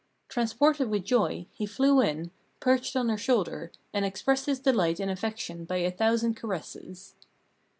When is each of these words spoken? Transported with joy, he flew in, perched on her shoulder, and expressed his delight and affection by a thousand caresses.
Transported 0.29 0.89
with 0.89 1.05
joy, 1.05 1.45
he 1.51 1.67
flew 1.67 2.01
in, 2.01 2.31
perched 2.59 2.95
on 2.95 3.07
her 3.09 3.19
shoulder, 3.19 3.71
and 3.93 4.03
expressed 4.03 4.47
his 4.47 4.59
delight 4.59 4.99
and 4.99 5.11
affection 5.11 5.63
by 5.63 5.77
a 5.77 5.91
thousand 5.91 6.33
caresses. 6.33 7.13